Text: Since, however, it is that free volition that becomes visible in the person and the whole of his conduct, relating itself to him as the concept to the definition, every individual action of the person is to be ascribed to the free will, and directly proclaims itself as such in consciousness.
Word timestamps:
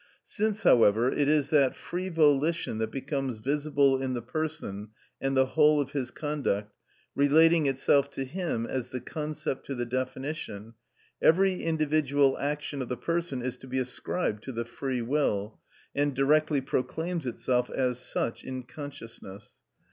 Since, 0.25 0.63
however, 0.63 1.11
it 1.11 1.29
is 1.29 1.49
that 1.51 1.75
free 1.75 2.09
volition 2.09 2.79
that 2.79 2.89
becomes 2.89 3.37
visible 3.37 4.01
in 4.01 4.15
the 4.15 4.21
person 4.23 4.87
and 5.21 5.37
the 5.37 5.45
whole 5.45 5.79
of 5.79 5.91
his 5.91 6.09
conduct, 6.09 6.73
relating 7.13 7.67
itself 7.67 8.09
to 8.13 8.25
him 8.25 8.65
as 8.65 8.89
the 8.89 8.99
concept 8.99 9.67
to 9.67 9.75
the 9.75 9.85
definition, 9.85 10.73
every 11.21 11.61
individual 11.61 12.35
action 12.39 12.81
of 12.81 12.89
the 12.89 12.97
person 12.97 13.43
is 13.43 13.59
to 13.59 13.67
be 13.67 13.77
ascribed 13.77 14.41
to 14.45 14.51
the 14.51 14.65
free 14.65 15.03
will, 15.03 15.59
and 15.93 16.15
directly 16.15 16.61
proclaims 16.61 17.27
itself 17.27 17.69
as 17.69 17.99
such 17.99 18.43
in 18.43 18.63
consciousness. 18.63 19.59